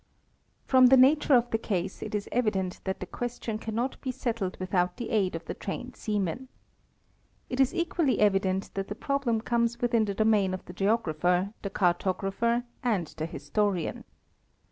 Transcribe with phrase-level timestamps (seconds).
[0.65, 4.57] From the nature of the case it is evident that the question cannot be settled
[4.59, 6.47] without the aid of the trained seaman.
[7.51, 11.69] It is equally evident that the problem comes within the domain of the geographer, the
[11.69, 14.03] cartographer and the historian.